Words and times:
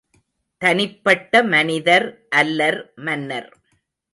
தனிப்பட்ட 0.61 1.43
மனிதர் 1.43 2.07
அல்லர் 2.29 2.81
மன்னர். 2.95 3.51